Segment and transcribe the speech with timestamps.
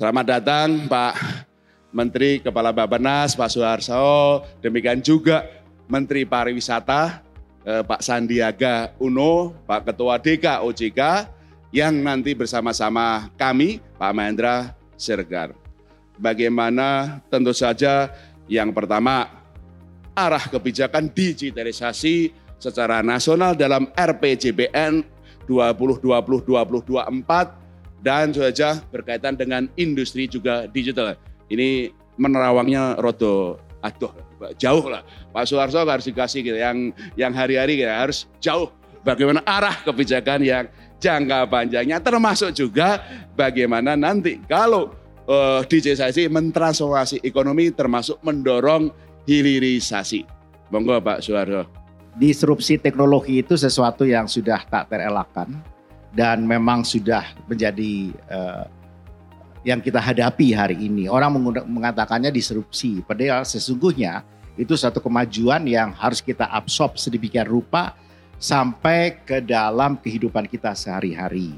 [0.00, 1.12] Selamat datang Pak
[1.92, 5.44] Menteri Kepala Bapenas, Pak Suharso, demikian juga
[5.92, 7.20] Menteri Pariwisata,
[7.68, 11.00] eh, Pak Sandiaga Uno, Pak Ketua DK OJK,
[11.76, 15.52] yang nanti bersama-sama kami, Pak Mahendra Sergar.
[16.16, 18.08] Bagaimana tentu saja
[18.48, 19.28] yang pertama,
[20.16, 25.04] arah kebijakan digitalisasi secara nasional dalam RPJPN
[25.44, 27.59] 2020-2024
[28.00, 31.16] dan saja berkaitan dengan industri juga digital.
[31.52, 34.12] Ini menerawangnya rodo aduh
[34.56, 35.04] jauh lah.
[35.32, 38.72] Pak Soeharto harus dikasih gitu, yang yang hari-hari gitu, harus jauh
[39.04, 40.64] bagaimana arah kebijakan yang
[41.00, 43.00] jangka panjangnya termasuk juga
[43.32, 44.92] bagaimana nanti kalau
[45.24, 48.92] uh, digitalisasi mentransformasi ekonomi termasuk mendorong
[49.24, 50.24] hilirisasi.
[50.70, 51.66] Monggo Pak Soeharto.
[52.20, 55.46] Disrupsi teknologi itu sesuatu yang sudah tak terelakkan
[56.10, 58.66] dan memang sudah menjadi uh,
[59.62, 61.06] yang kita hadapi hari ini.
[61.06, 61.36] Orang
[61.68, 64.24] mengatakannya disrupsi, padahal sesungguhnya
[64.58, 67.94] itu satu kemajuan yang harus kita absorb sedemikian rupa
[68.40, 71.54] sampai ke dalam kehidupan kita sehari-hari.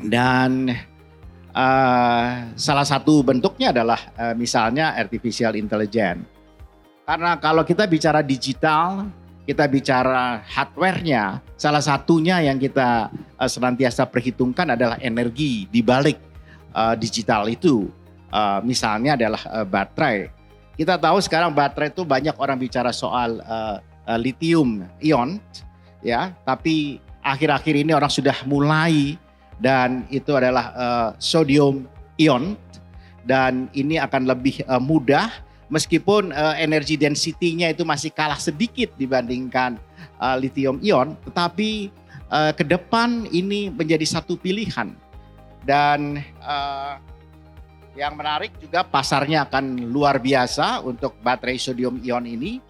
[0.00, 0.74] Dan
[1.54, 2.28] uh,
[2.58, 6.26] salah satu bentuknya adalah uh, misalnya artificial intelligence.
[7.04, 9.04] Karena kalau kita bicara digital,
[9.44, 16.16] kita bicara hardware-nya, salah satunya yang kita uh, senantiasa perhitungkan adalah energi di balik
[16.72, 17.92] uh, digital itu.
[18.34, 20.32] Uh, misalnya adalah uh, baterai.
[20.74, 23.78] Kita tahu sekarang baterai itu banyak orang bicara soal uh,
[24.08, 25.38] uh, lithium ion,
[26.02, 26.34] ya.
[26.42, 29.20] Tapi akhir-akhir ini orang sudah mulai
[29.60, 31.86] dan itu adalah uh, sodium
[32.18, 32.58] ion
[33.22, 35.30] dan ini akan lebih uh, mudah
[35.74, 39.74] meskipun uh, energi density-nya itu masih kalah sedikit dibandingkan
[40.22, 41.90] uh, lithium ion, tetapi
[42.30, 44.94] uh, ke depan ini menjadi satu pilihan
[45.66, 47.02] dan uh,
[47.98, 52.62] yang menarik juga pasarnya akan luar biasa untuk baterai sodium ion ini.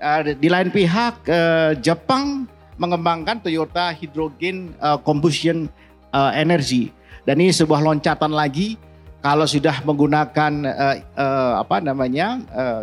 [0.00, 2.48] Uh, di lain pihak uh, Jepang
[2.80, 5.68] mengembangkan Toyota Hydrogen uh, Combustion
[6.16, 6.88] uh, Energy
[7.28, 8.80] dan ini sebuah loncatan lagi
[9.20, 12.82] kalau sudah menggunakan uh, uh, apa namanya uh,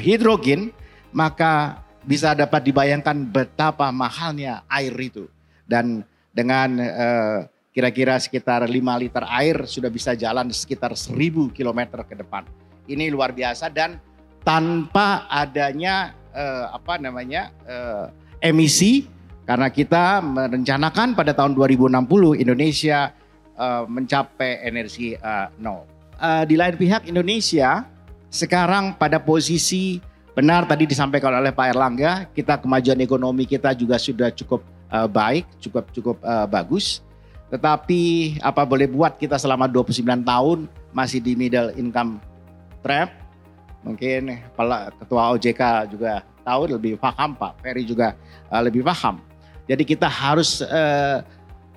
[0.00, 0.72] hidrogen
[1.16, 5.26] maka bisa dapat dibayangkan betapa mahalnya air itu
[5.66, 7.38] dan dengan uh,
[7.76, 12.48] kira-kira sekitar 5 liter air sudah bisa jalan sekitar 1000 km ke depan.
[12.88, 14.00] Ini luar biasa dan
[14.46, 18.08] tanpa adanya uh, apa namanya uh,
[18.40, 19.04] emisi
[19.44, 23.12] karena kita merencanakan pada tahun 2060 Indonesia
[23.56, 25.84] uh, mencapai energi uh, nol.
[26.16, 27.84] Uh, di lain pihak Indonesia
[28.32, 30.00] sekarang pada posisi
[30.36, 34.60] benar tadi disampaikan oleh Pak Erlangga, kita kemajuan ekonomi kita juga sudah cukup
[34.92, 37.00] uh, baik, cukup cukup uh, bagus.
[37.46, 40.58] Tetapi apa boleh buat kita selama 29 tahun
[40.90, 42.18] masih di middle income
[42.82, 43.14] trap.
[43.86, 44.34] Mungkin
[44.98, 45.62] Ketua OJK
[45.94, 48.18] juga tahu lebih paham Pak Ferry juga
[48.50, 49.22] uh, lebih paham.
[49.66, 51.22] Jadi kita harus uh,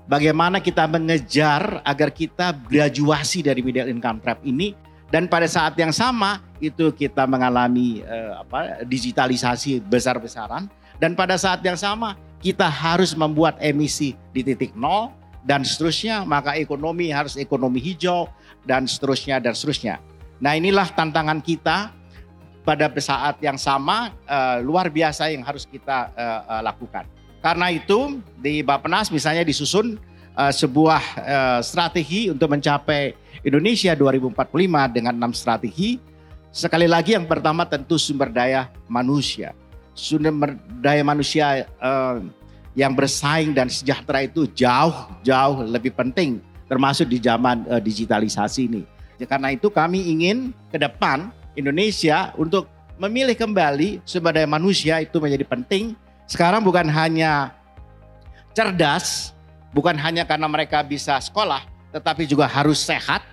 [0.09, 4.73] bagaimana kita mengejar agar kita graduasi dari middle income trap ini
[5.13, 10.65] dan pada saat yang sama itu kita mengalami uh, apa digitalisasi besar-besaran
[10.97, 16.55] dan pada saat yang sama kita harus membuat emisi di titik nol dan seterusnya, maka
[16.59, 18.27] ekonomi harus ekonomi hijau
[18.67, 20.03] dan seterusnya dan seterusnya.
[20.39, 21.95] Nah inilah tantangan kita
[22.63, 27.07] pada saat yang sama uh, luar biasa yang harus kita uh, uh, lakukan.
[27.39, 29.95] Karena itu di Bapenas misalnya disusun
[30.35, 36.00] uh, sebuah uh, strategi untuk mencapai Indonesia 2045 dengan enam strategi.
[36.50, 39.55] Sekali lagi yang pertama tentu sumber daya manusia.
[39.95, 42.19] Sumber daya manusia uh,
[42.75, 46.39] yang bersaing dan sejahtera itu jauh jauh lebih penting
[46.69, 48.83] termasuk di zaman uh, digitalisasi ini.
[49.19, 55.17] Ya, karena itu kami ingin ke depan Indonesia untuk memilih kembali sumber daya manusia itu
[55.19, 55.95] menjadi penting.
[56.29, 57.57] Sekarang bukan hanya
[58.53, 59.33] cerdas,
[59.73, 63.25] bukan hanya karena mereka bisa sekolah, tetapi juga harus sehat,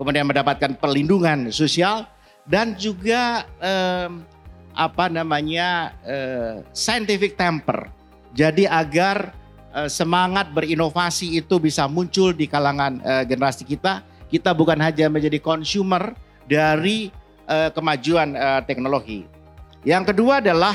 [0.00, 2.08] kemudian mendapatkan perlindungan sosial
[2.48, 4.08] dan juga eh,
[4.72, 7.92] apa namanya eh, scientific temper
[8.34, 9.30] jadi agar
[9.70, 15.38] uh, semangat berinovasi itu bisa muncul di kalangan uh, generasi kita, kita bukan hanya menjadi
[15.38, 16.18] consumer
[16.50, 17.14] dari
[17.46, 19.22] uh, kemajuan uh, teknologi.
[19.86, 20.74] Yang kedua adalah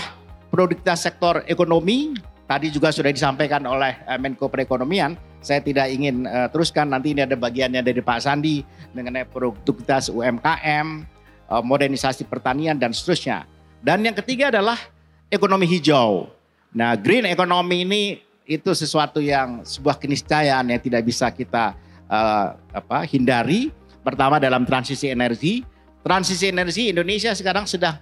[0.49, 2.17] produktivitas sektor ekonomi.
[2.49, 5.13] Tadi juga sudah disampaikan oleh uh, Menko Perekonomian.
[5.39, 8.65] Saya tidak ingin uh, teruskan nanti ini ada bagiannya dari Pak Sandi
[8.97, 11.05] mengenai produktivitas UMKM,
[11.53, 13.45] uh, modernisasi pertanian dan seterusnya.
[13.79, 14.81] Dan yang ketiga adalah
[15.29, 16.27] ekonomi hijau.
[16.73, 18.01] Nah, green economy ini
[18.49, 21.77] itu sesuatu yang sebuah keniscayaan yang tidak bisa kita
[22.09, 23.69] uh, apa hindari.
[24.01, 25.61] Pertama dalam transisi energi.
[26.01, 27.99] Transisi energi Indonesia sekarang sedang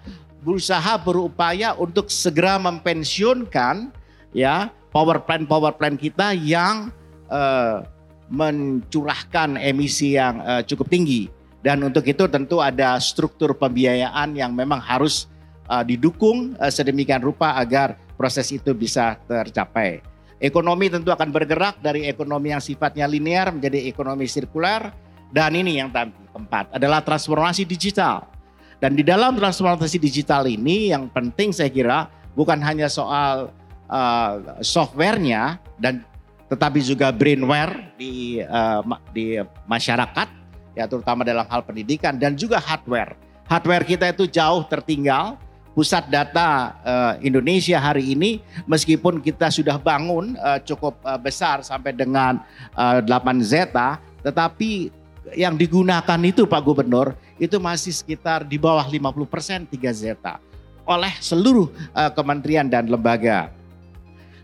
[0.48, 3.92] berusaha berupaya untuk segera mempensiunkan
[4.32, 6.88] ya power plant power plant kita yang
[7.28, 7.84] uh,
[8.32, 11.28] mencurahkan emisi yang uh, cukup tinggi
[11.60, 15.28] dan untuk itu tentu ada struktur pembiayaan yang memang harus
[15.68, 20.00] uh, didukung uh, sedemikian rupa agar proses itu bisa tercapai.
[20.40, 24.96] Ekonomi tentu akan bergerak dari ekonomi yang sifatnya linear menjadi ekonomi sirkular
[25.28, 28.37] dan ini yang keempat adalah transformasi digital.
[28.78, 33.50] Dan di dalam transformasi digital ini yang penting saya kira bukan hanya soal
[33.90, 36.06] uh, softwarenya dan
[36.48, 40.30] tetapi juga brainware di uh, di masyarakat
[40.78, 43.18] ya terutama dalam hal pendidikan dan juga hardware.
[43.50, 45.42] Hardware kita itu jauh tertinggal
[45.78, 51.94] pusat data uh, Indonesia hari ini meskipun kita sudah bangun uh, cukup uh, besar sampai
[51.94, 52.42] dengan
[52.74, 54.90] uh, 8 zeta tetapi
[55.36, 60.40] yang digunakan itu Pak Gubernur itu masih sekitar di bawah 50% 3 zeta
[60.88, 63.52] oleh seluruh uh, kementerian dan lembaga.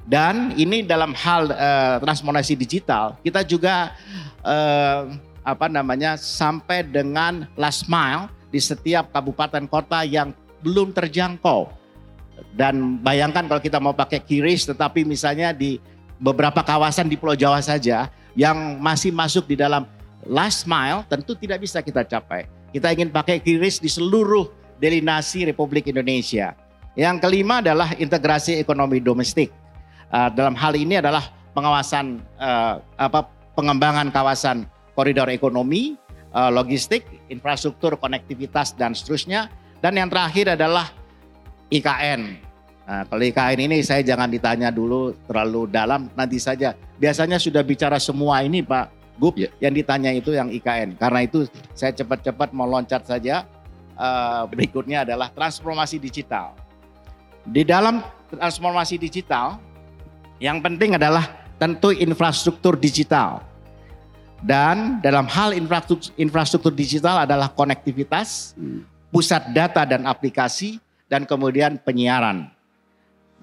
[0.03, 3.95] Dan ini dalam hal uh, transformasi digital kita juga
[4.44, 5.07] uh,
[5.44, 11.71] apa namanya sampai dengan last mile di setiap kabupaten kota yang belum terjangkau.
[12.51, 15.79] Dan bayangkan kalau kita mau pakai kiris tetapi misalnya di
[16.19, 19.88] beberapa kawasan di Pulau Jawa saja yang masih masuk di dalam
[20.28, 22.48] last mile tentu tidak bisa kita capai.
[22.74, 24.50] Kita ingin pakai kiris di seluruh
[24.81, 26.58] delinasi Republik Indonesia.
[26.94, 29.50] Yang kelima adalah integrasi ekonomi domestik.
[30.14, 31.25] Uh, dalam hal ini adalah
[31.58, 35.98] pengawasan uh, apa pengembangan kawasan koridor ekonomi,
[36.34, 39.50] uh, logistik, infrastruktur, konektivitas dan seterusnya
[39.81, 40.90] dan yang terakhir adalah
[41.74, 42.40] IKN.
[42.84, 46.75] Nah, kalau IKN ini saya jangan ditanya dulu terlalu dalam, nanti saja.
[47.00, 49.50] Biasanya sudah bicara semua ini Pak Gup, ya.
[49.62, 50.98] yang ditanya itu yang IKN.
[50.98, 51.45] Karena itu
[51.77, 53.45] saya cepat-cepat mau loncat saja.
[53.94, 56.57] Uh, berikutnya adalah transformasi digital.
[57.45, 58.01] Di dalam
[58.33, 59.62] transformasi digital,
[60.42, 63.45] yang penting adalah tentu infrastruktur digital.
[64.42, 71.77] Dan dalam hal infrastruktur, infrastruktur digital adalah konektivitas, hmm pusat data dan aplikasi, dan kemudian
[71.77, 72.50] penyiaran.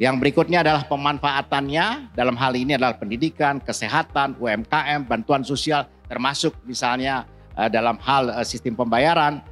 [0.00, 2.17] Yang berikutnya adalah pemanfaatannya.
[2.17, 8.47] Dalam hal ini adalah pendidikan, kesehatan, UMKM, bantuan sosial termasuk misalnya eh, dalam hal eh,
[8.49, 9.44] sistem pembayaran.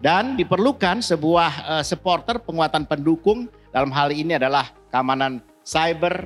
[0.00, 3.52] Dan diperlukan sebuah eh, supporter penguatan pendukung.
[3.68, 6.24] Dalam hal ini adalah keamanan cyber,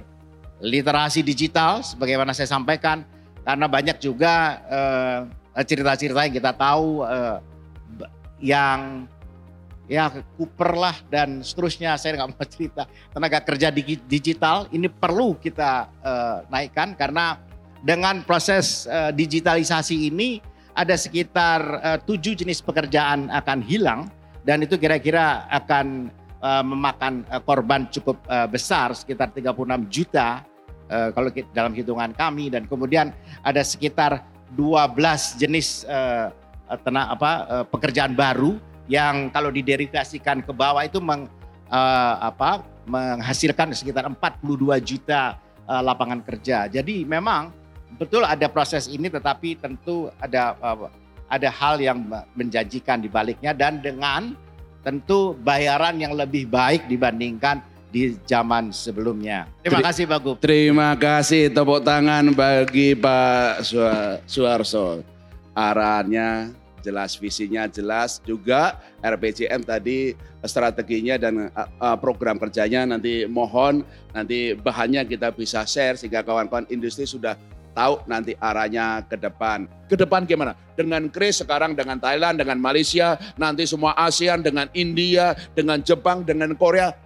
[0.62, 3.02] literasi digital sebagaimana saya sampaikan.
[3.42, 4.58] Karena banyak juga
[5.54, 7.06] cerita-cerita yang kita tahu
[8.42, 9.06] yang
[9.86, 11.94] ya Cooper lah dan seterusnya.
[11.98, 12.82] Saya nggak mau cerita.
[13.10, 13.70] Tenaga kerja
[14.06, 17.38] digital ini perlu kita uh, naikkan karena
[17.82, 20.42] dengan proses uh, digitalisasi ini
[20.76, 24.10] ada sekitar uh, tujuh jenis pekerjaan akan hilang
[24.44, 26.10] dan itu kira-kira akan
[26.42, 30.42] uh, memakan uh, korban cukup uh, besar sekitar 36 juta
[30.90, 32.50] uh, kalau kita, dalam hitungan kami.
[32.52, 33.10] Dan kemudian
[33.42, 34.22] ada sekitar
[34.54, 34.94] 12
[35.42, 36.30] jenis uh,
[36.82, 41.26] tena, apa, uh, pekerjaan baru yang kalau diderivasikan ke bawah itu meng,
[41.70, 46.70] uh, apa, menghasilkan sekitar 42 juta uh, lapangan kerja.
[46.70, 47.50] Jadi memang
[47.98, 50.90] betul ada proses ini tetapi tentu ada uh,
[51.26, 52.06] ada hal yang
[52.38, 54.38] menjanjikan di baliknya dan dengan
[54.86, 57.58] tentu bayaran yang lebih baik dibandingkan
[57.90, 59.50] di zaman sebelumnya.
[59.66, 60.36] Terima kasih Pak Gub.
[60.38, 63.66] Terima kasih tepuk tangan bagi Pak
[64.30, 65.02] Suarso.
[65.56, 66.52] Arahnya
[66.86, 70.14] jelas visinya jelas juga RPJM tadi
[70.46, 73.82] strateginya dan uh, program kerjanya nanti mohon
[74.14, 77.34] nanti bahannya kita bisa share sehingga kawan-kawan industri sudah
[77.76, 79.68] tahu nanti arahnya ke depan.
[79.84, 80.56] Ke depan gimana?
[80.72, 86.56] Dengan Kris sekarang dengan Thailand, dengan Malaysia, nanti semua ASEAN, dengan India, dengan Jepang, dengan
[86.56, 86.96] Korea.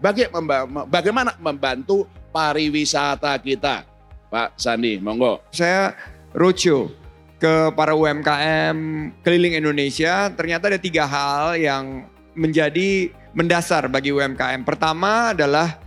[0.87, 3.83] Bagaimana membantu pariwisata kita?
[4.31, 5.43] Pak Sandi, monggo.
[5.51, 5.91] Saya
[6.31, 7.00] Rocio
[7.41, 8.77] ke para UMKM
[9.25, 12.05] keliling Indonesia, ternyata ada tiga hal yang
[12.37, 14.63] menjadi mendasar bagi UMKM.
[14.63, 15.81] Pertama adalah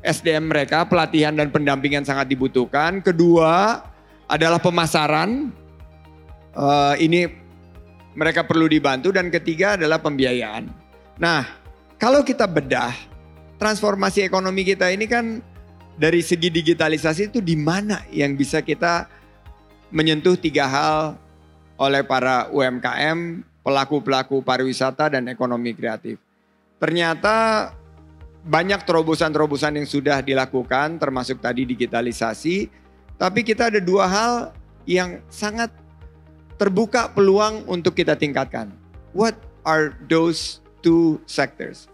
[0.00, 3.04] SDM mereka, pelatihan dan pendampingan sangat dibutuhkan.
[3.04, 3.84] Kedua
[4.24, 5.52] adalah pemasaran,
[6.56, 7.28] uh, ini
[8.16, 9.12] mereka perlu dibantu.
[9.12, 10.72] Dan ketiga adalah pembiayaan.
[11.20, 11.44] Nah,
[12.00, 12.96] kalau kita bedah,
[13.60, 15.40] transformasi ekonomi kita ini kan
[15.94, 19.06] dari segi digitalisasi itu di mana yang bisa kita
[19.92, 21.18] menyentuh tiga hal
[21.74, 26.20] oleh para UMKM, pelaku-pelaku pariwisata dan ekonomi kreatif.
[26.78, 27.70] Ternyata
[28.44, 32.68] banyak terobosan-terobosan yang sudah dilakukan termasuk tadi digitalisasi,
[33.16, 34.32] tapi kita ada dua hal
[34.84, 35.72] yang sangat
[36.60, 38.70] terbuka peluang untuk kita tingkatkan.
[39.16, 41.88] What are those two sectors?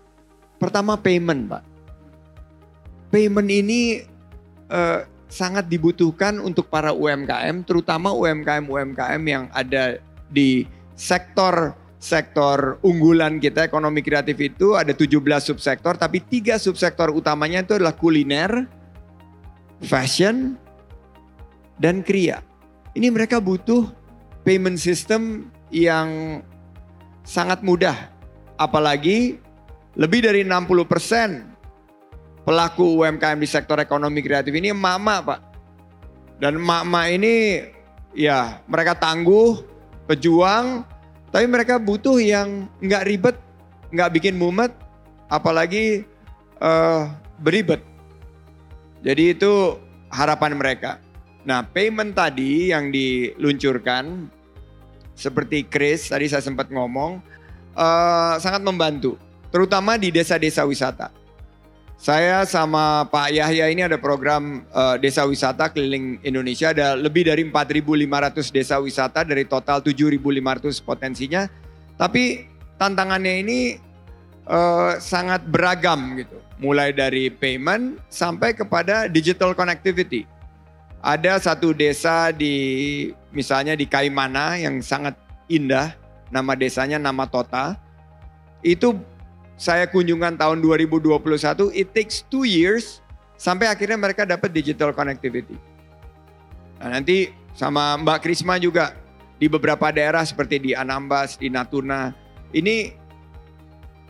[0.58, 1.64] Pertama payment, Pak.
[3.14, 4.04] Payment ini
[4.68, 10.66] uh, sangat dibutuhkan untuk para UMKM, terutama UMKM-UMKM yang ada di
[10.98, 15.20] sektor sektor unggulan kita ekonomi kreatif itu ada 17
[15.52, 18.64] subsektor tapi tiga subsektor utamanya itu adalah kuliner,
[19.84, 20.56] fashion,
[21.76, 22.40] dan kria.
[22.96, 23.88] Ini mereka butuh
[24.42, 26.40] payment system yang
[27.22, 27.94] sangat mudah.
[28.60, 29.40] Apalagi
[29.96, 31.49] lebih dari 60%
[32.44, 35.40] pelaku UMKM di sektor ekonomi kreatif ini mama pak.
[36.40, 37.60] Dan mama ini
[38.16, 39.60] ya mereka tangguh,
[40.08, 40.88] pejuang,
[41.28, 43.36] tapi mereka butuh yang nggak ribet,
[43.92, 44.72] nggak bikin mumet,
[45.28, 46.08] apalagi
[46.64, 47.84] uh, beribet.
[49.04, 49.76] Jadi itu
[50.08, 50.96] harapan mereka.
[51.44, 54.28] Nah payment tadi yang diluncurkan
[55.12, 57.20] seperti Chris tadi saya sempat ngomong
[57.76, 59.20] uh, sangat membantu,
[59.52, 61.19] terutama di desa-desa wisata.
[62.00, 66.72] Saya sama Pak Yahya ini ada program uh, desa wisata keliling Indonesia.
[66.72, 71.44] Ada lebih dari 4.500 desa wisata dari total 7.500 potensinya.
[72.00, 72.48] Tapi
[72.80, 73.58] tantangannya ini
[74.48, 76.40] uh, sangat beragam gitu.
[76.56, 80.24] Mulai dari payment sampai kepada digital connectivity.
[81.04, 85.20] Ada satu desa di misalnya di Kaimana yang sangat
[85.52, 85.92] indah.
[86.32, 87.76] Nama desanya nama Tota.
[88.64, 88.96] Itu
[89.60, 91.20] saya kunjungan tahun 2021,
[91.76, 93.04] it takes two years
[93.36, 95.52] sampai akhirnya mereka dapat digital connectivity.
[96.80, 98.96] Nah, nanti sama Mbak Krisma juga
[99.36, 102.08] di beberapa daerah seperti di Anambas, di Natuna.
[102.56, 102.96] Ini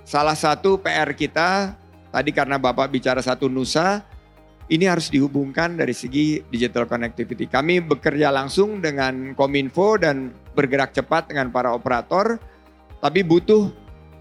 [0.07, 1.75] salah satu PR kita
[2.15, 4.07] tadi karena Bapak bicara satu Nusa,
[4.71, 7.51] ini harus dihubungkan dari segi digital connectivity.
[7.51, 12.39] Kami bekerja langsung dengan Kominfo dan bergerak cepat dengan para operator,
[13.03, 13.80] tapi butuh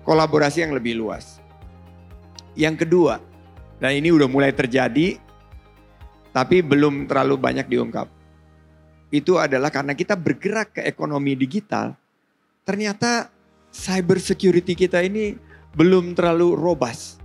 [0.09, 1.37] kolaborasi yang lebih luas.
[2.57, 3.21] Yang kedua,
[3.77, 5.21] dan ini udah mulai terjadi,
[6.33, 8.09] tapi belum terlalu banyak diungkap.
[9.13, 11.93] Itu adalah karena kita bergerak ke ekonomi digital,
[12.65, 13.29] ternyata
[13.69, 15.37] cyber security kita ini
[15.77, 17.21] belum terlalu robust.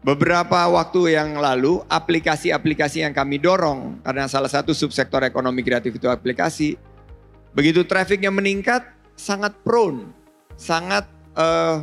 [0.00, 6.08] Beberapa waktu yang lalu, aplikasi-aplikasi yang kami dorong, karena salah satu subsektor ekonomi kreatif itu
[6.08, 6.80] aplikasi,
[7.52, 10.19] begitu trafficnya meningkat, sangat prone
[10.60, 11.08] sangat
[11.40, 11.80] uh,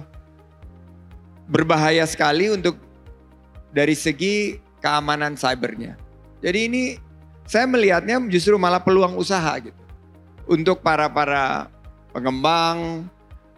[1.49, 2.77] berbahaya sekali untuk
[3.73, 5.97] dari segi keamanan cybernya.
[6.45, 6.83] Jadi ini
[7.49, 9.81] saya melihatnya justru malah peluang usaha gitu.
[10.45, 11.73] Untuk para para
[12.13, 13.09] pengembang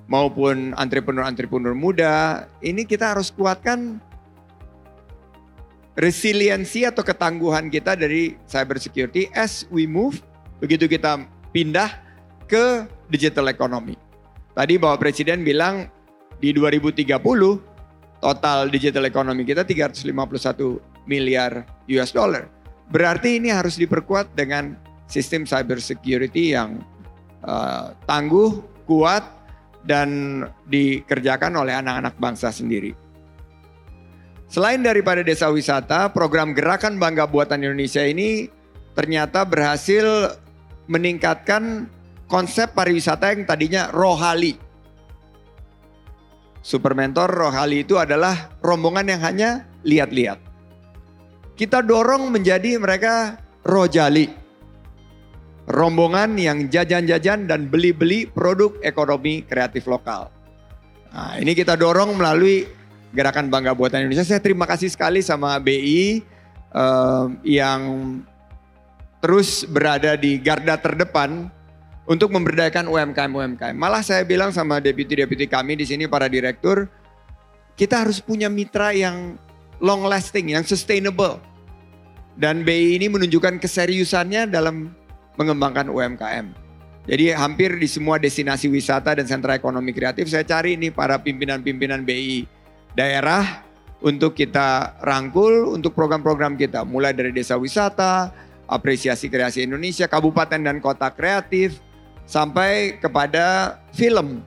[0.08, 4.00] maupun entrepreneur-entrepreneur muda, ini kita harus kuatkan
[6.00, 10.24] resiliensi atau ketangguhan kita dari cyber security as we move
[10.64, 11.92] begitu kita pindah
[12.48, 14.09] ke digital economy.
[14.54, 15.88] Tadi Bapak Presiden bilang
[16.40, 17.06] di 2030
[18.20, 20.14] total digital economy kita 351
[21.08, 22.50] miliar US dollar.
[22.90, 24.74] Berarti ini harus diperkuat dengan
[25.06, 26.82] sistem cyber security yang
[27.46, 29.22] uh, tangguh, kuat,
[29.86, 32.94] dan dikerjakan oleh anak-anak bangsa sendiri.
[34.50, 38.50] Selain daripada desa wisata, program Gerakan Bangga Buatan Indonesia ini
[38.98, 40.34] ternyata berhasil
[40.90, 41.86] meningkatkan
[42.30, 44.56] konsep pariwisata yang tadinya rohali.
[46.62, 49.50] Super mentor rohali itu adalah rombongan yang hanya
[49.82, 50.38] lihat-lihat.
[51.58, 54.32] Kita dorong menjadi mereka rojali.
[55.70, 60.32] Rombongan yang jajan-jajan dan beli-beli produk ekonomi kreatif lokal.
[61.10, 62.66] Nah, ini kita dorong melalui
[63.10, 64.26] Gerakan Bangga Buatan Indonesia.
[64.26, 66.22] Saya terima kasih sekali sama BI
[66.74, 67.82] eh, yang
[69.20, 71.50] terus berada di garda terdepan
[72.10, 73.78] untuk memberdayakan UMKM-UMKM.
[73.78, 76.90] Malah saya bilang sama deputi-deputi kami di sini para direktur,
[77.78, 79.38] kita harus punya mitra yang
[79.78, 81.38] long lasting, yang sustainable.
[82.34, 84.90] Dan BI ini menunjukkan keseriusannya dalam
[85.38, 86.50] mengembangkan UMKM.
[87.06, 92.06] Jadi hampir di semua destinasi wisata dan sentra ekonomi kreatif saya cari ini para pimpinan-pimpinan
[92.06, 92.46] BI
[92.94, 93.66] daerah
[94.02, 96.82] untuk kita rangkul untuk program-program kita.
[96.86, 98.34] Mulai dari desa wisata,
[98.66, 101.82] apresiasi kreasi Indonesia, kabupaten dan kota kreatif,
[102.30, 104.46] sampai kepada film,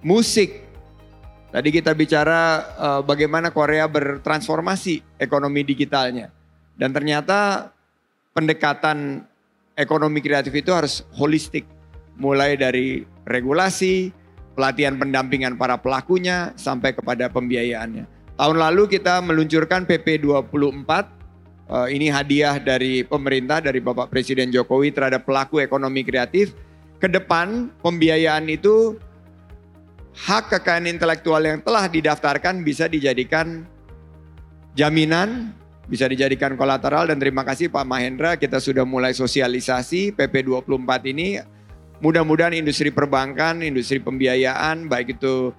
[0.00, 0.64] musik.
[1.52, 6.32] Tadi kita bicara uh, bagaimana Korea bertransformasi ekonomi digitalnya.
[6.72, 7.68] Dan ternyata
[8.32, 9.28] pendekatan
[9.76, 11.68] ekonomi kreatif itu harus holistik.
[12.18, 14.10] Mulai dari regulasi,
[14.56, 18.04] pelatihan pendampingan para pelakunya, sampai kepada pembiayaannya.
[18.38, 21.17] Tahun lalu kita meluncurkan PP 24
[21.68, 26.56] Uh, ini hadiah dari pemerintah, dari Bapak Presiden Jokowi terhadap pelaku ekonomi kreatif.
[26.96, 28.96] Ke depan pembiayaan itu
[30.16, 33.68] hak kekayaan intelektual yang telah didaftarkan bisa dijadikan
[34.72, 35.52] jaminan,
[35.86, 41.38] bisa dijadikan kolateral dan terima kasih Pak Mahendra kita sudah mulai sosialisasi PP 24 ini.
[41.98, 45.50] Mudah-mudahan industri perbankan, industri pembiayaan baik itu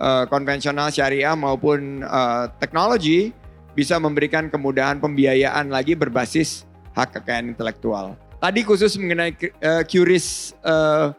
[0.00, 3.30] uh, konvensional syariah maupun uh, teknologi
[3.72, 8.16] bisa memberikan kemudahan pembiayaan lagi berbasis hak kekayaan intelektual.
[8.42, 11.14] Tadi khusus mengenai uh, QRIS uh,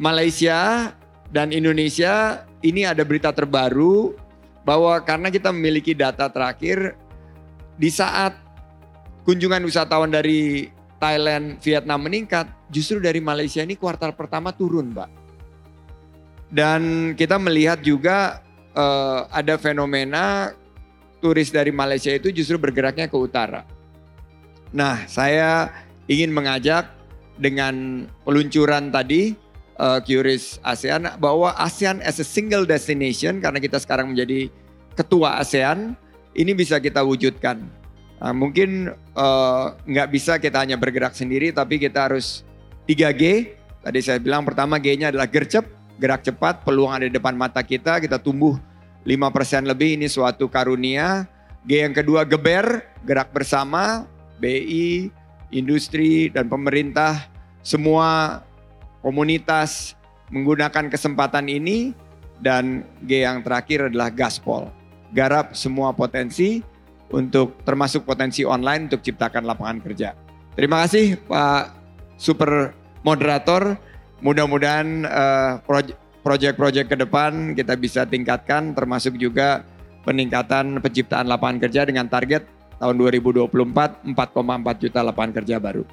[0.00, 0.90] Malaysia
[1.28, 4.16] dan Indonesia, ini ada berita terbaru
[4.64, 6.96] bahwa karena kita memiliki data terakhir
[7.76, 8.34] di saat
[9.28, 15.10] kunjungan wisatawan dari Thailand, Vietnam meningkat, justru dari Malaysia ini kuartal pertama turun, Mbak.
[16.48, 18.40] Dan kita melihat juga
[18.72, 20.56] uh, ada fenomena
[21.18, 23.66] turis dari Malaysia itu justru bergeraknya ke utara.
[24.70, 25.72] Nah, saya
[26.06, 26.92] ingin mengajak
[27.38, 29.34] dengan peluncuran tadi
[29.78, 34.50] uh, QRIS ASEAN bahwa ASEAN as a single destination karena kita sekarang menjadi
[34.98, 35.94] ketua ASEAN
[36.34, 37.62] ini bisa kita wujudkan.
[38.18, 42.42] Nah, mungkin uh, nggak bisa kita hanya bergerak sendiri tapi kita harus
[42.90, 43.54] 3G.
[43.78, 45.64] Tadi saya bilang pertama G-nya adalah gercep,
[46.02, 48.58] gerak cepat, peluang ada di depan mata kita, kita tumbuh
[49.08, 51.24] 5% lebih ini suatu karunia.
[51.64, 54.04] G yang kedua geber, gerak bersama,
[54.36, 55.08] BI,
[55.48, 57.24] industri dan pemerintah,
[57.64, 58.40] semua
[59.00, 59.96] komunitas
[60.28, 61.96] menggunakan kesempatan ini
[62.44, 64.68] dan G yang terakhir adalah gaspol.
[65.16, 66.60] Garap semua potensi
[67.08, 70.12] untuk termasuk potensi online untuk ciptakan lapangan kerja.
[70.52, 71.72] Terima kasih Pak
[72.20, 73.80] Super Moderator.
[74.20, 75.52] Mudah-mudahan uh,
[76.22, 79.64] proyek-proyek ke depan kita bisa tingkatkan termasuk juga
[80.02, 82.46] peningkatan penciptaan lapangan kerja dengan target
[82.78, 83.48] tahun 2024
[84.14, 85.84] 4,4 juta lapangan kerja baru.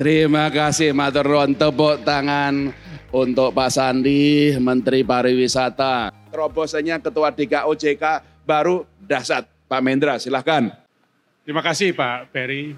[0.00, 2.74] Terima kasih Matur tepuk tangan
[3.12, 6.10] untuk Pak Sandi, Menteri Pariwisata.
[6.32, 8.04] Terobosannya Ketua DKOJK
[8.48, 9.46] baru dahsyat.
[9.68, 10.68] Pak Mendra silahkan.
[11.44, 12.76] Terima kasih Pak Peri,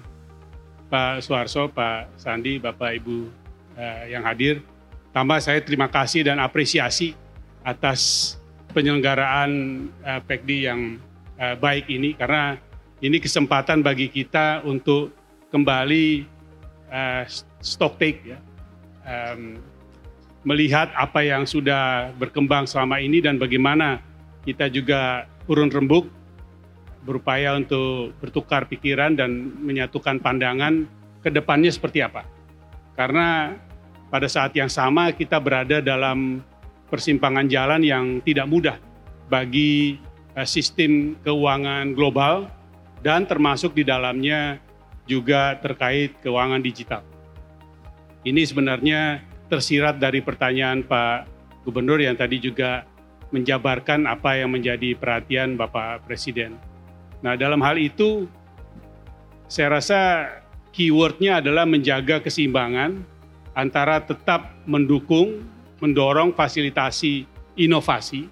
[0.87, 3.17] Pak Suarso, Pak Sandi, Bapak Ibu
[3.75, 4.63] uh, yang hadir.
[5.15, 7.15] Tambah saya terima kasih dan apresiasi
[7.63, 8.35] atas
[8.75, 9.51] penyelenggaraan
[10.03, 10.19] uh,
[10.51, 10.99] yang
[11.39, 12.59] uh, baik ini karena
[12.99, 15.15] ini kesempatan bagi kita untuk
[15.55, 16.27] kembali
[16.91, 17.23] uh,
[17.63, 18.39] stock take ya.
[19.07, 19.63] Um,
[20.43, 24.03] melihat apa yang sudah berkembang selama ini dan bagaimana
[24.43, 26.11] kita juga urun rembuk
[27.07, 29.31] berupaya untuk bertukar pikiran dan
[29.63, 30.83] menyatukan pandangan
[31.23, 32.27] ke depannya seperti apa.
[32.99, 33.55] Karena
[34.09, 36.41] pada saat yang sama kita berada dalam
[36.89, 38.77] persimpangan jalan yang tidak mudah
[39.27, 39.97] bagi
[40.37, 42.47] uh, sistem keuangan global
[43.01, 44.61] dan termasuk di dalamnya
[45.05, 47.01] juga terkait keuangan digital.
[48.25, 51.29] Ini sebenarnya tersirat dari pertanyaan Pak
[51.65, 52.85] Gubernur yang tadi juga
[53.29, 56.57] menjabarkan apa yang menjadi perhatian Bapak Presiden.
[57.21, 58.25] Nah dalam hal itu
[59.45, 59.99] saya rasa
[60.73, 63.05] keywordnya adalah menjaga keseimbangan
[63.55, 65.47] antara tetap mendukung,
[65.79, 68.27] mendorong fasilitasi inovasi,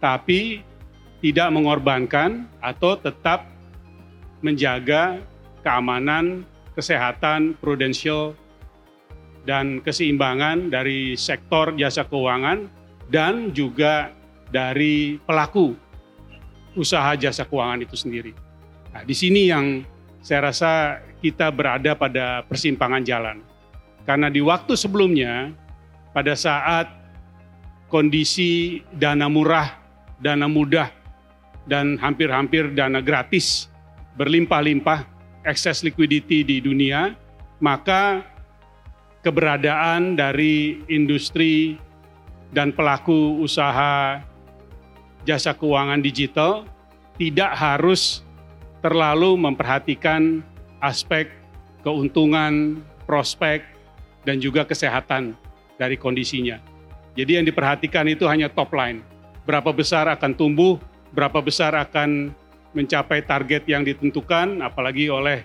[0.00, 0.64] tapi
[1.20, 3.44] tidak mengorbankan atau tetap
[4.40, 5.20] menjaga
[5.60, 8.36] keamanan, kesehatan, prudensial,
[9.46, 12.66] dan keseimbangan dari sektor jasa keuangan
[13.08, 14.10] dan juga
[14.50, 15.78] dari pelaku
[16.74, 18.32] usaha jasa keuangan itu sendiri.
[18.92, 19.86] Nah, di sini yang
[20.20, 23.45] saya rasa kita berada pada persimpangan jalan.
[24.06, 25.50] Karena di waktu sebelumnya,
[26.14, 26.86] pada saat
[27.90, 29.74] kondisi dana murah,
[30.22, 30.88] dana mudah,
[31.66, 33.66] dan hampir-hampir dana gratis
[34.14, 35.04] berlimpah-limpah,
[35.42, 37.18] excess liquidity di dunia,
[37.58, 38.22] maka
[39.26, 41.76] keberadaan dari industri
[42.54, 44.22] dan pelaku usaha
[45.26, 46.62] jasa keuangan digital
[47.18, 48.22] tidak harus
[48.80, 50.46] terlalu memperhatikan
[50.78, 51.26] aspek
[51.82, 52.78] keuntungan,
[53.10, 53.75] prospek,
[54.26, 55.38] dan juga kesehatan
[55.78, 56.58] dari kondisinya.
[57.14, 59.00] Jadi yang diperhatikan itu hanya top line.
[59.46, 60.76] Berapa besar akan tumbuh,
[61.14, 62.34] berapa besar akan
[62.74, 65.40] mencapai target yang ditentukan, apalagi oleh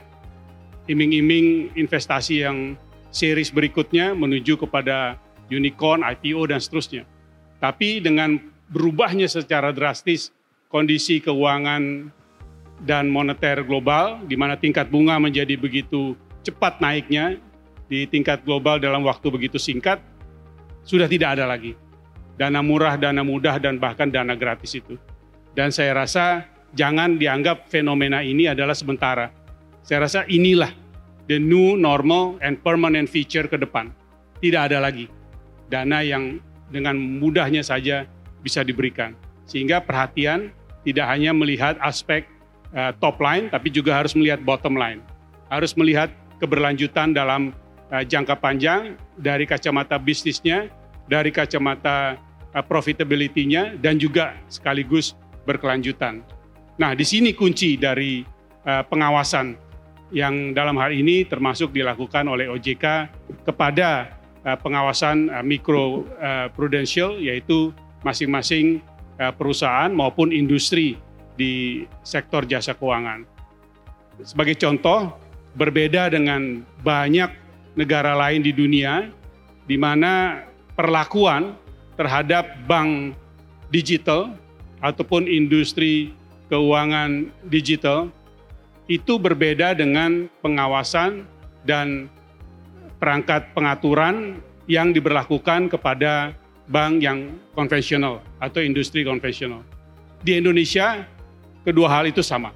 [0.89, 2.75] iming-iming investasi yang
[3.13, 5.15] series berikutnya menuju kepada
[5.47, 7.03] unicorn, IPO, dan seterusnya.
[7.61, 8.35] Tapi dengan
[8.67, 10.33] berubahnya secara drastis
[10.67, 12.09] kondisi keuangan
[12.81, 17.37] dan moneter global, di mana tingkat bunga menjadi begitu cepat naiknya,
[17.91, 19.99] di tingkat global dalam waktu begitu singkat
[20.87, 21.75] sudah tidak ada lagi.
[22.39, 24.95] Dana murah, dana mudah, dan bahkan dana gratis itu.
[25.51, 29.29] Dan saya rasa jangan dianggap fenomena ini adalah sementara.
[29.83, 30.71] Saya rasa inilah
[31.27, 33.91] the new normal and permanent feature ke depan.
[34.39, 35.11] Tidak ada lagi
[35.71, 38.03] dana yang dengan mudahnya saja
[38.43, 39.15] bisa diberikan.
[39.47, 40.51] Sehingga perhatian
[40.87, 42.27] tidak hanya melihat aspek
[42.75, 44.99] uh, top line, tapi juga harus melihat bottom line.
[45.47, 46.11] Harus melihat
[46.43, 47.55] keberlanjutan dalam
[47.91, 50.71] uh, jangka panjang dari kacamata bisnisnya,
[51.05, 52.15] dari kacamata
[52.55, 56.23] uh, profitability-nya, dan juga sekaligus berkelanjutan.
[56.79, 58.23] Nah, di sini kunci dari
[58.65, 59.59] uh, pengawasan
[60.11, 63.07] yang dalam hal ini termasuk dilakukan oleh OJK
[63.47, 66.03] kepada pengawasan mikro
[66.51, 67.71] prudensial yaitu
[68.03, 68.83] masing-masing
[69.39, 70.99] perusahaan maupun industri
[71.39, 73.23] di sektor jasa keuangan.
[74.19, 75.15] Sebagai contoh,
[75.55, 77.31] berbeda dengan banyak
[77.75, 79.07] negara lain di dunia
[79.65, 80.43] di mana
[80.75, 81.55] perlakuan
[81.95, 83.15] terhadap bank
[83.71, 84.35] digital
[84.81, 86.11] ataupun industri
[86.51, 88.11] keuangan digital
[88.91, 91.23] itu berbeda dengan pengawasan
[91.63, 92.11] dan
[92.99, 96.35] perangkat pengaturan yang diberlakukan kepada
[96.67, 99.63] bank yang konvensional atau industri konvensional.
[100.21, 101.07] Di Indonesia,
[101.63, 102.53] kedua hal itu sama.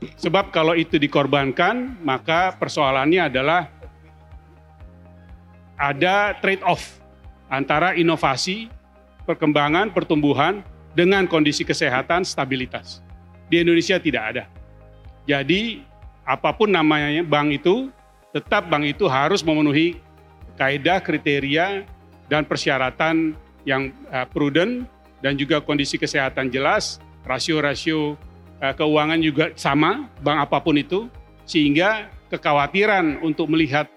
[0.00, 3.68] Sebab kalau itu dikorbankan, maka persoalannya adalah
[5.80, 7.00] ada trade-off
[7.48, 8.68] antara inovasi,
[9.24, 10.60] perkembangan, pertumbuhan
[10.92, 13.00] dengan kondisi kesehatan, stabilitas.
[13.48, 14.44] Di Indonesia tidak ada.
[15.24, 15.80] Jadi
[16.28, 17.88] apa pun namanya bank itu,
[18.36, 19.96] tetap bank itu harus memenuhi
[20.60, 21.88] kaidah, kriteria,
[22.28, 24.86] dan persyaratan yang uh, prudent
[25.24, 28.14] dan juga kondisi kesehatan jelas, rasio-rasio
[28.62, 31.10] uh, keuangan juga sama, bank apa pun itu,
[31.48, 33.90] sehingga kekhawatiran untuk melihat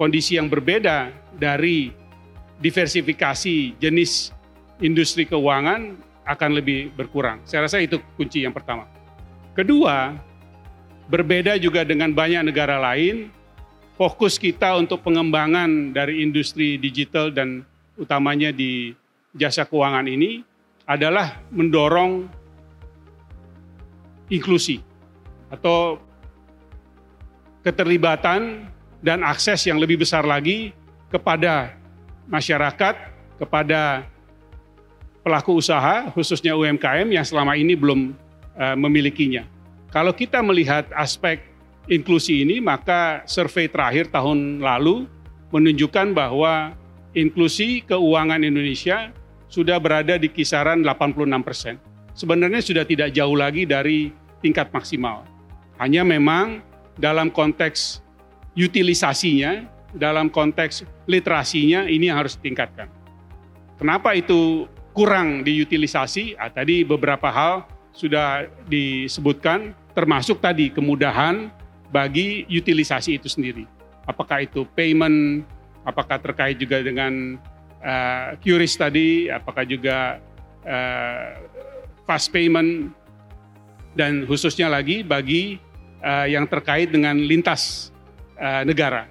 [0.00, 1.92] kondisi yang berbeda dari
[2.60, 4.32] diversifikasi jenis
[4.80, 7.44] industri keuangan akan lebih berkurang.
[7.44, 8.88] Saya rasa itu kunci yang pertama.
[9.52, 10.16] Kedua,
[11.08, 13.30] berbeda juga dengan banyak negara lain,
[13.96, 17.62] fokus kita untuk pengembangan dari industri digital dan
[17.96, 18.92] utamanya di
[19.32, 20.44] jasa keuangan ini
[20.84, 22.28] adalah mendorong
[24.28, 24.82] inklusi
[25.48, 25.98] atau
[27.62, 28.66] keterlibatan
[29.04, 30.72] dan akses yang lebih besar lagi
[31.12, 31.76] kepada
[32.26, 32.94] masyarakat,
[33.38, 34.06] kepada
[35.26, 38.14] pelaku usaha, khususnya UMKM yang selama ini belum
[38.54, 39.46] uh, memilikinya.
[39.90, 41.42] Kalau kita melihat aspek
[41.90, 45.06] inklusi ini, maka survei terakhir tahun lalu
[45.54, 46.74] menunjukkan bahwa
[47.14, 49.14] inklusi keuangan Indonesia
[49.46, 51.74] sudah berada di kisaran 86 persen.
[52.16, 54.10] Sebenarnya sudah tidak jauh lagi dari
[54.42, 55.22] tingkat maksimal.
[55.78, 56.64] Hanya memang
[56.96, 58.05] dalam konteks
[58.56, 62.90] utilisasinya, dalam konteks literasinya ini harus ditingkatkan.
[63.76, 71.52] Kenapa itu kurang diutilisasi, ah, tadi beberapa hal sudah disebutkan, termasuk tadi kemudahan
[71.92, 73.64] bagi utilisasi itu sendiri.
[74.08, 75.44] Apakah itu payment,
[75.84, 77.40] apakah terkait juga dengan
[77.80, 80.20] uh, QRIS tadi, apakah juga
[80.64, 81.40] uh,
[82.04, 82.92] fast payment,
[83.96, 85.56] dan khususnya lagi bagi
[86.04, 87.90] uh, yang terkait dengan lintas
[88.40, 89.08] uh, negara.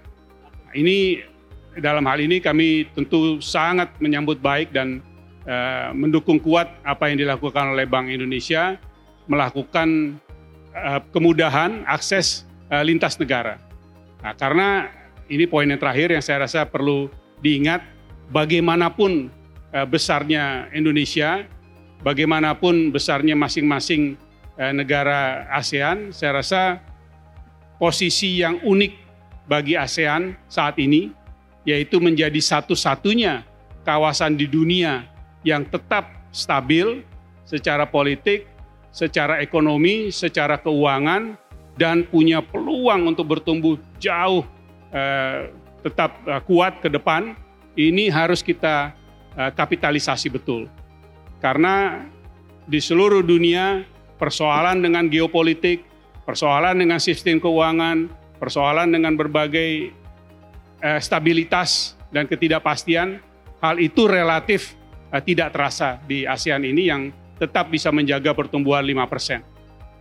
[0.76, 1.24] Ini
[1.80, 5.04] dalam hal ini kami tentu sangat menyambut baik dan
[5.46, 8.82] Eh, mendukung kuat apa yang dilakukan oleh Bank Indonesia
[9.30, 10.18] melakukan
[10.74, 13.62] uh, kemudahan akses uh, lintas negara.
[14.26, 14.90] Nah, karena
[15.30, 17.14] ini poin yang terakhir yang saya rasa perlu
[17.46, 17.86] diingat
[18.34, 19.30] bagaimanapun
[19.70, 21.46] uh, besarnya Indonesia,
[22.02, 24.18] bagaimanapun besarnya masing-masing
[24.58, 26.82] uh, negara ASEAN, saya rasa
[27.78, 29.05] posisi yang unik
[29.46, 31.14] bagi ASEAN saat ini
[31.66, 33.42] yaitu menjadi satu-satunya
[33.82, 35.06] kawasan di dunia
[35.42, 37.02] yang tetap stabil
[37.46, 38.50] secara politik,
[38.90, 41.38] secara ekonomi, secara keuangan,
[41.76, 44.46] dan punya peluang untuk bertumbuh jauh
[44.94, 45.52] eh,
[45.86, 47.38] tetap eh, kuat ke depan,
[47.78, 48.94] ini harus kita
[49.38, 50.70] eh, kapitalisasi betul.
[51.42, 52.06] Karena
[52.66, 53.86] di seluruh dunia
[54.18, 55.86] persoalan dengan geopolitik,
[56.26, 59.92] persoalan dengan sistem keuangan, persoalan dengan berbagai
[60.84, 63.20] eh, stabilitas dan ketidakpastian,
[63.60, 64.76] hal itu relatif
[65.16, 67.08] Eh, tidak terasa di ASEAN ini yang
[67.40, 69.40] tetap bisa menjaga pertumbuhan 5%.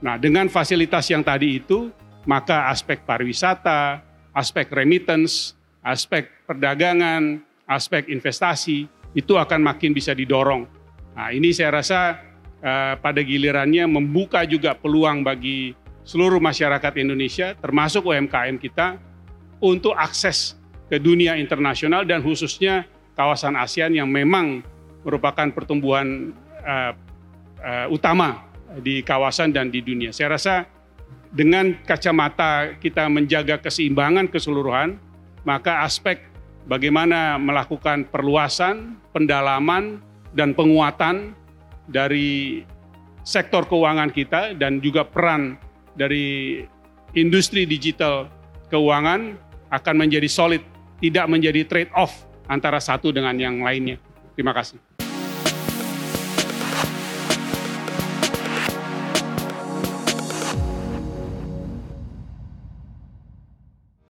[0.02, 1.94] Nah, dengan fasilitas yang tadi itu,
[2.26, 4.02] maka aspek pariwisata,
[4.34, 5.54] aspek remittance,
[5.86, 7.38] aspek perdagangan,
[7.70, 10.66] aspek investasi itu akan makin bisa didorong.
[11.14, 12.18] Nah, ini saya rasa
[12.58, 19.00] uh, pada gilirannya membuka juga peluang bagi seluruh masyarakat Indonesia termasuk UMKM kita
[19.58, 20.54] untuk akses
[20.92, 22.84] ke dunia internasional dan khususnya
[23.16, 24.60] kawasan ASEAN yang memang
[25.00, 26.92] merupakan pertumbuhan uh,
[27.64, 28.44] uh, utama
[28.84, 30.12] di kawasan dan di dunia.
[30.12, 30.68] Saya rasa
[31.34, 35.00] dengan kacamata kita menjaga keseimbangan keseluruhan,
[35.42, 36.20] maka aspek
[36.68, 39.98] bagaimana melakukan perluasan, pendalaman,
[40.34, 41.32] dan penguatan
[41.86, 42.62] dari
[43.24, 45.56] sektor keuangan kita dan juga peran
[45.94, 46.62] dari
[47.14, 48.26] industri digital
[48.70, 49.38] keuangan
[49.70, 50.62] akan menjadi solid,
[51.02, 53.98] tidak menjadi trade off antara satu dengan yang lainnya.
[54.34, 54.93] Terima kasih.